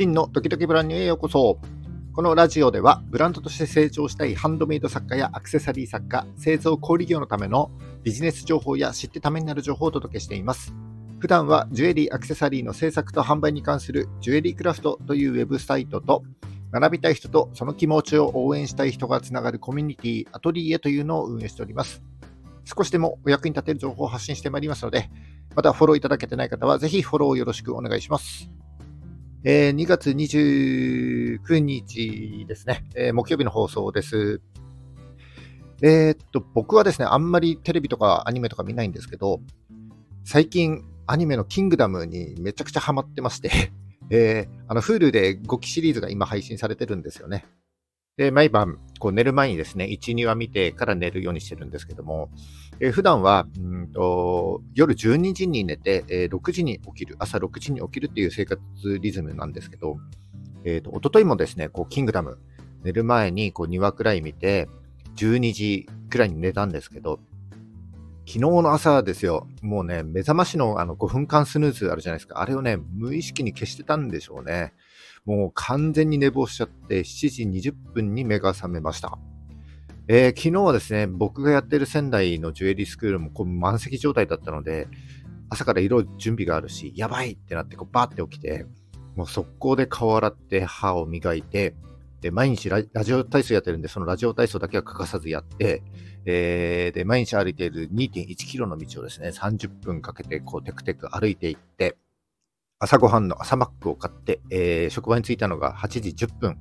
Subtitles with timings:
[0.00, 1.58] 真のドキドキブランニューへようこそ。
[2.14, 7.70] このラジオでは、ブランドとして成長したいハンドメイド作家やアクセサリー作家、製造小売業のための
[8.02, 10.72] ビジネス情報や知ってためになる情報をお届けしています。
[11.18, 16.22] 普段はジュエリー、アクセサリーの制作と販売に関するジュエリークラフトというウェブサイトと、
[16.72, 22.02] 学びたい人とその気持ちを応援したい人がつながるコミュニティ、アトリエというのを運営しております。
[22.64, 25.10] 少しでもお役に立てる情報を発信してまいりますので、
[25.54, 28.50] またフォローいただけてない方は、ぜひフォローよろしくお願いします。
[29.42, 34.42] えー、2月29日ですね、えー、木曜日の放送です。
[35.82, 39.40] えー、っと、僕はですね、あんまりテレビとかアニメとか見ないんですけど、
[40.24, 43.50] 最近アニメのキングダムにめちゃくちゃハマってまして
[44.10, 47.46] えー、あの、Hulu で5期シリーズが今配信されてるんですよね。
[48.18, 52.30] で、毎晩、こう寝る前にですね、1、2話見てから寝るようにしてるんですけども、
[52.78, 58.60] えー、普段は、うんと、夜12時に寝て、えー、6時に起きる、朝6時に起きるっていう生活
[59.00, 59.96] リズムなんですけど、
[60.64, 62.38] えっ、ー、と、一昨日もですね、こう、キングダム、
[62.84, 64.68] 寝る前にこう2話くらい見て、
[65.16, 67.20] 12時くらいに寝たんですけど、
[68.26, 72.40] 昨日の朝ですよ、もうね、目覚ましのあの5分間スヌーズあるじゃないですか。
[72.40, 74.72] あれをね、無意識に消してたんでしょうね。
[75.24, 79.18] もう完全に寝坊しちゃって、7時20分に目が覚めました。
[80.08, 84.88] えー、昨日はですね、僕がやってる仙台のジュエリースクールもこう満席状態だったので、
[85.48, 88.66] 朝から色準備があるし、やばいってなってバーって起きて、
[89.16, 91.74] もう速攻で顔洗って歯を磨いて、
[92.20, 95.82] で、毎日ラジオ体操やってるんで、そのラジオ体操だけは欠かさずやって、
[96.26, 101.96] えー、で、毎日歩いている2.1キロの道をですね、30分かけてこうテクテク歩いていって、
[102.78, 106.58] 朝ごはんの朝マックを買って、えー、職場に着いたのが8時10分、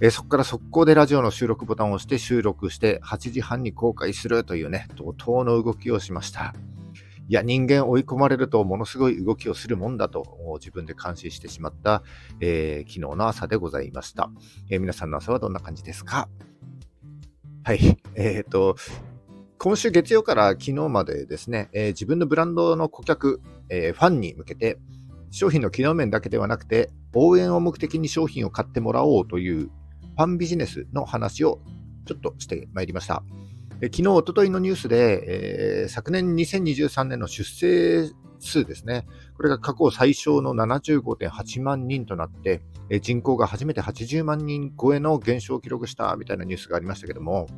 [0.00, 6.54] えー、そこから速攻でラジオの収録ボタンを押して収録して8時半に公開するというね、怒涛の動きをしました。
[7.28, 10.24] いや、人間追い込まれるとものすごい動きをするもんだと
[10.60, 12.02] 自分で監視してしまった、
[12.40, 14.30] えー、昨日の朝でございました、
[14.70, 16.28] えー、皆さんの朝はどんな感じですか？
[17.64, 17.98] はい。
[18.14, 18.76] えっ、ー、と、
[19.58, 24.78] 今週月曜から昨日までですね、え自分のブランドの顧客、えファンに向けて、
[25.32, 31.60] 商品の機能面だけではなくて、応援を目的に商品を買ってもらおうというファンビジネスの話を
[32.06, 33.24] ちょっとしてまいりました。
[33.82, 39.06] え昨日、おとといのニュースで、えー、昨年2023年の出生数ですね。
[39.36, 47.48] これが過去最小の75.8万人となって、え人口が初めて80万人超えの減少を記録したみたいなニュースがありましたけども、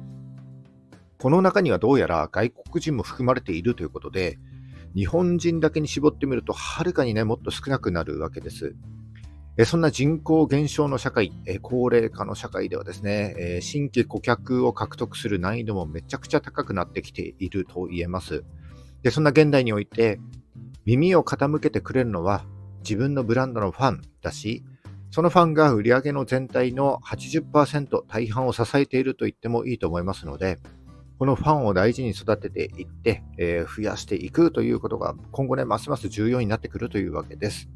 [1.19, 4.39] この中にはどうやら外国人も含まれているということで、
[4.97, 8.75] 日本人だけに絞ってみると、はるかにね、もっと少なくなるわけです。
[9.65, 11.33] そんな人口減少の社会、
[11.63, 18.45] 高齢化の社会ではですね、新規顧客を獲得する難易度もめちゃくちゃ高くなってきていると言えます。
[19.03, 20.21] でそんな現代において、
[20.85, 22.45] 耳を傾けてくれるのは
[22.81, 24.65] 自分のブランドのファンだし、
[25.11, 30.59] そのファンが売上の全体の80%大半を支えていると言ってもいいと思いますので、
[31.19, 37.69] このファンを大事に育てていって、えー、増やしていくということが今後ね、ますます重要になってくるというわけです。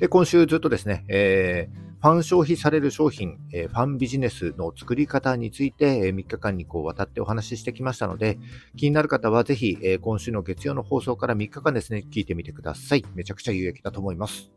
[0.00, 8.38] で、今週ずっとですね、えー、ファン消費される商品、えー、ファンビジネスの作り方について、えー、3日間にこう渡ってお話ししてきましたので、
[8.78, 13.04] 気になる方はぜひ、え今週の月曜の放送から3日間ですね、聞いてみてください。
[13.14, 14.50] めちゃくちゃ有益だと思います。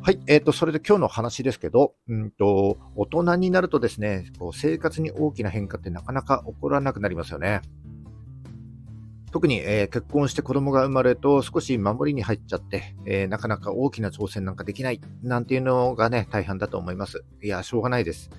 [0.00, 0.20] はい。
[0.26, 7.60] えっ、ー、と、それで今日の話ですけど、うんと、大人になるとですね、こう生活に大きな変化ってなかなか起こらなくなりますよね。
[9.34, 17.24] 特に、えー、結婚して子供が生まれると少し守りに入っちゃって、えー、なかなか大きな挑戦なんかできないなんていうのがね、大半だと思います。
[17.42, 18.30] いや、しょうがないです。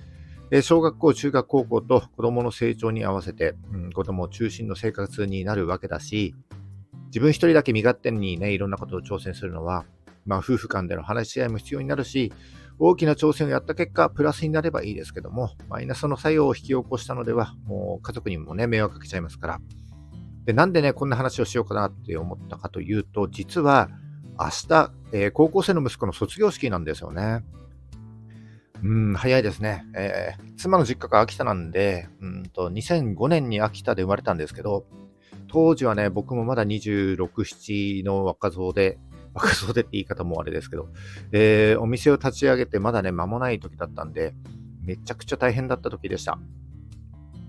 [0.50, 6.34] えー、小学校、中学高校と子供の成長に合わせて、うん、子供中心の生活になるわけだし、
[7.08, 9.84] 自分一人だけ身勝手にね、いろんなことを挑戦するのは、
[10.24, 12.32] まあ、夫婦間での話し合いも必要になるし、
[12.78, 19.60] 大きな挑戦をやった結果、プラスになればいいですけども、マイナスの作用を引き起こしたのでは、もう家族にもね、迷惑かけちゃいますから。
[20.46, 23.90] で、なんでね、こんな話をしようかなって思ったかというと、実は、
[24.38, 27.44] 明日、えー、高校生の息子の卒業式なんですよね。
[28.82, 29.84] うん、早いですね。
[29.96, 34.86] えー、妻の実家が秋田なんで、うんと、2005年に秋田で生まれたんですけど、
[35.48, 38.98] 当時はね、僕もまだ26、7の若造で、
[39.34, 40.88] 若造でって言い方もあれですけど、
[41.32, 44.34] えー、お店を立ち上げてまだね、間もない時だったんで、
[44.82, 46.38] めちゃくちゃ大変だった時でした。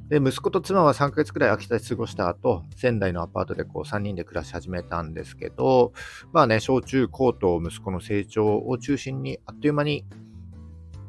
[0.10, 5.92] で、息子と妻は3ヶ月くらい秋田で過ごした後、仙台のアパートでこう3人で暮らし始めたんですけど、
[6.32, 10.06] まあね、小中高と息子の成長を中心に、あっという間に、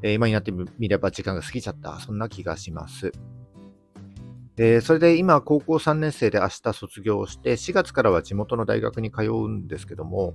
[0.03, 3.12] えー、今になってみれば時間が過ぎちゃった、そんな気がします。
[4.56, 10.35] で、それで今、高校3年生で明日卒業して、4月からは地元の大学に通うんですけども、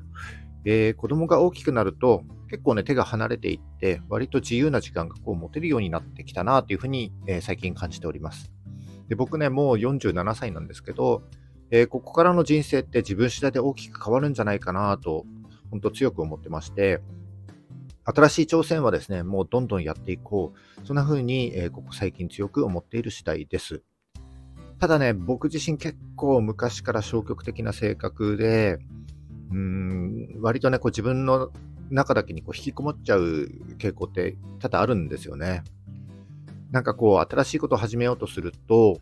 [0.65, 8.51] えー、子供が大きくなると結構ね手が離れていって割と自由な時間がこう持てるようになってきたなというふうに、えー、最近感じております。
[9.09, 11.23] で僕ねもう47歳なんですけど、
[11.71, 15.25] えー、ここからの人生って自分次第で大きく変わるんじゃないかなと
[15.71, 17.01] 本当強く思ってまして
[18.05, 23.83] 新しい挑戦はですねもうどんどんやっていこうそんな風に、えここ最近強く思っている次第です。
[24.83, 28.79] ただね、僕自身結構昔から消極的な性格で、
[29.53, 31.51] うん、割とね、こう自分の
[31.89, 35.63] 中だけにこう引きこもっちゃう傾向って多々あるんですよね。
[36.71, 38.99] なんかこう、新しいことを始めようとすると、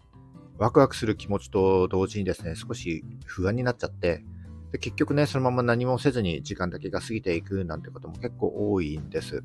[0.57, 4.25] ワクワクする気持ちと同時にですね、少し不安になっちゃって、
[4.74, 9.44] で結局ね、そのまま何もせずに時間だけが過ぎていくなんてことも結構多いんです。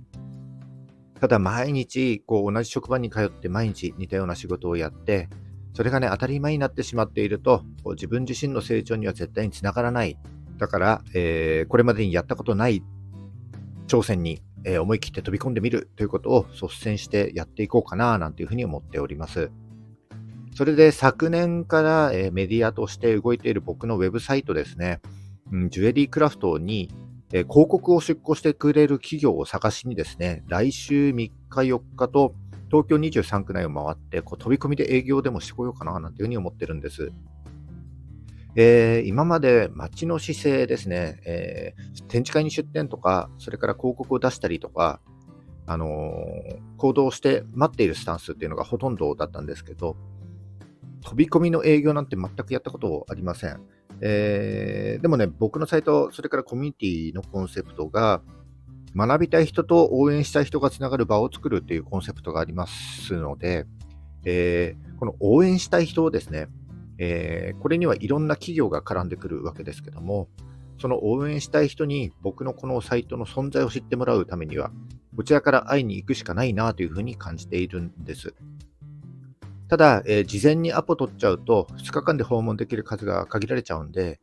[1.21, 5.31] ただ毎日こう同じ職場に通って毎日似たような仕事をやって
[5.77, 10.19] それがね、当たり前になってしまっていると、こう自分自身の成長には絶対につながらない。
[10.59, 12.83] だから、えー、これまでにやったことない
[13.87, 19.51] 挑戦に、えー、思い切って飛び込んでみるということを率先してやっていこうかな、なんていうふうに思っております。
[20.55, 25.01] それで昨年から、えー、メディアとして動いている僕のウェブサイトですね、
[25.53, 26.91] うん、ジュエリークラフトに、
[27.31, 32.35] えー、広告を出稿してくれる企業を探しにですね、来週3日4日と
[32.71, 37.13] 東京23区内を回って、こう飛び込みで営業でもしてこようかな、なんていうふうに思ってるんです。
[38.59, 45.01] えー、今まで街の姿勢ですね、えー、展示会に出店とか、それから広告を出したりとか、
[45.67, 49.97] あのー、行動して待っているスタンスっていうのがほとんどだったんですけど、
[51.03, 53.61] 飛び込みの営業なんて全くやったことありません。
[54.01, 58.23] えー、でもね、僕のサイト、それからコミュニティのコンセプトが、
[58.97, 63.67] 学びたい人と応援したい人がつながる場を作るっていうコンセプトがありますので、
[64.25, 66.49] えー、この応援したい人をですね、
[66.99, 70.29] えー、これにはいろんな企業が絡んでくるわけですけども、
[70.81, 74.71] その応援したい人に僕のこのサイトの存在を知ってもらうためには、
[75.17, 78.35] こちらから会いに行くしかないなというふうに感じているんです。
[79.69, 84.21] ただ、えー、事前にアポ取っちゃうと、2日間で訪問できる数が限られちゃうんで、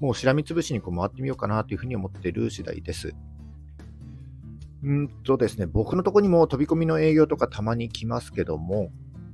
[0.00, 3.14] もうしらみつぶしにこう回ってみようかなというふうに思っている次第です。
[4.82, 8.90] うんとですね、僕のとこにも飛び込みの営業とかたまに来ますけども、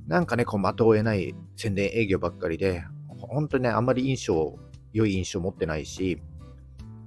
[0.07, 2.83] なんかね、こう的を得ない宣伝営業ばっかりで、
[3.19, 4.57] 本当にね、あんまり印象、
[4.93, 6.21] 良い印象持ってないし、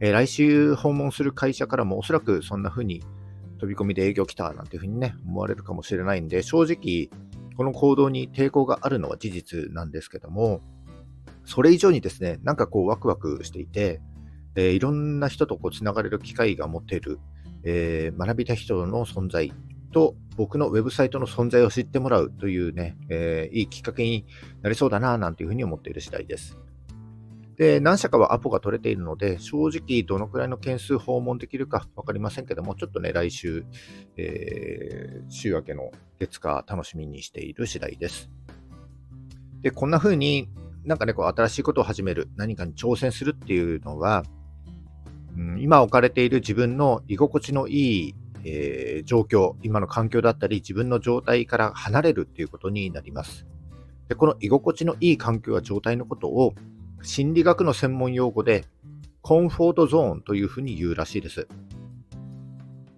[0.00, 3.02] えー、来週訪問する会社からもおそらくそんな風に
[3.58, 7.08] 飛び込みで営業来たなんていう風にね、思われるかもしれないんで、正直、
[7.56, 10.60] この行動に抵抗があるのは事実なんですけども、
[11.46, 14.02] それ以上にですね、なんかこうワクワクしていて、
[14.56, 17.18] えー、いろんな人とこうつながれる機会が持てる。
[17.62, 19.52] えー、学びた人の存在
[19.92, 24.24] と僕のウェブサイトの存在を知ってもらうというね、えー、いいきっかけに
[24.62, 26.56] なりそうだな、なんていうふうに思っている次第です。
[27.58, 33.66] で、何社かはアポが取れているので、正直どのくらいの件数訪問できるか分かりませんけども、ちょっとね、来週、
[34.16, 38.30] えー、週明けの月火楽しみにしている次第です。
[39.60, 40.48] で、こんな風に
[40.86, 44.24] なんかね、こう新しいことを始める、何かに挑戦するっていうのは、
[45.36, 48.14] うん、今置かれている自分の居心地のいい、
[48.44, 53.46] えー、状況、今の環境だったり、自分の状態から離れるっていうことになります。
[54.10, 56.54] でこの居心地のいい環境や状態のことを
[57.00, 58.64] 心理学の専門用語で
[59.22, 61.46] コンフォートゾーンというふうに言うらしいです。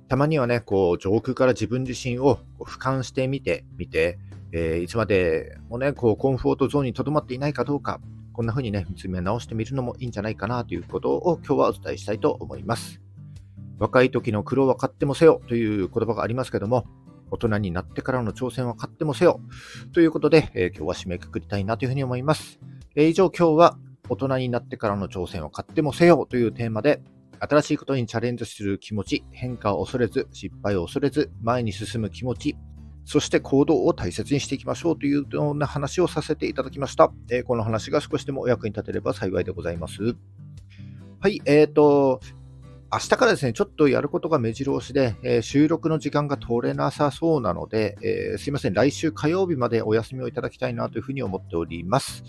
[0.08, 4.18] たまにはね、こう上空から自分自身を俯瞰してみてみて、
[4.52, 8.00] えー、いつまでもね、こうコンフォートゾーンにとどまっていないかどうか、
[8.32, 13.01] こんな風にね、見つめ直してみるのもいいんじゃないかなということを今日はお伝えしたいと思います。
[13.78, 16.86] 若い時の苦労は買ってもせよという言葉がありますけども、
[17.30, 19.40] 大人になってからの挑戦は買ってもせよ
[19.92, 22.60] ということで、えー、今日は締めくくりたいなというふうに思います。
[22.94, 27.02] えー、以上今日は大人になってからの挑戦を買ってもせよというテーマで、
[27.40, 32.56] 新しいことにチャレンジする気持ち、変化を恐れず、失敗を恐れず、前に進む気持ち、
[33.04, 37.12] そして行動を大切にしていきましょうというような話をさせていただきました。
[37.30, 40.14] えー、この話が少しでもお役に立てれば幸いでございます。
[41.20, 42.20] はい、えーと、
[42.92, 52.22] 明日からですね、ちょっとやることが目白押しで、えー、収録の時間が取れなさそうなので、えー、すいません、来週火曜日までお休みをいただきたいなというふうに思っております。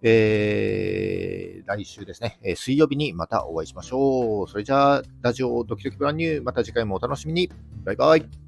[0.00, 4.48] えー、来週ですね、え水曜日にまたお会いしましょう。
[4.48, 7.50] それじゃあ、ラジオドキドキブランニュー、また次回もお楽しみに。
[7.84, 8.47] バイバイ。